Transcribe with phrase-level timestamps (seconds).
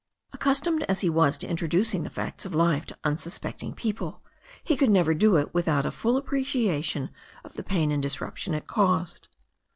[0.33, 4.23] Accustomed as he was to introducing the facts of life to unsuspecting people
[4.63, 7.11] he could never do it without a full appreciation
[7.43, 9.27] of the pain and disruption it caused.